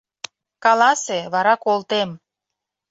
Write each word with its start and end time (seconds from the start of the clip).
Каласе, 0.63 1.19
вара 1.33 1.55
колтем. 1.63 2.09